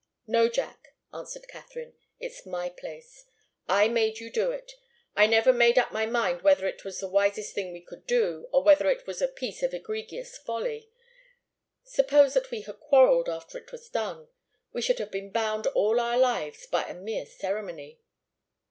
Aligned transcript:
"No, 0.25 0.49
Jack," 0.49 0.95
answered 1.13 1.47
Katharine. 1.47 1.93
"It's 2.19 2.43
my 2.43 2.69
place. 2.69 3.25
I 3.69 3.87
made 3.87 4.17
you 4.17 4.31
do 4.31 4.49
it 4.49 4.71
I've 5.15 5.29
never 5.29 5.53
made 5.53 5.77
up 5.77 5.91
my 5.91 6.07
mind 6.07 6.41
whether 6.41 6.65
it 6.65 6.83
was 6.83 6.99
the 6.99 7.07
wisest 7.07 7.53
thing 7.53 7.71
we 7.71 7.81
could 7.81 8.07
do, 8.07 8.49
or 8.51 8.63
whether 8.63 8.89
it 8.89 9.05
was 9.05 9.21
a 9.21 9.27
piece 9.27 9.61
of 9.61 9.75
egregious 9.75 10.39
folly. 10.39 10.89
Suppose 11.83 12.33
that 12.33 12.49
we 12.49 12.61
had 12.61 12.79
quarrelled 12.79 13.29
after 13.29 13.59
it 13.59 13.71
was 13.71 13.89
done. 13.89 14.27
We 14.73 14.81
should 14.81 14.97
have 14.97 15.11
been 15.11 15.29
bound 15.29 15.67
all 15.67 15.99
our 15.99 16.17
lives 16.17 16.65
by 16.65 16.85
a 16.89 16.95
mere 16.95 17.27
ceremony." 17.27 17.99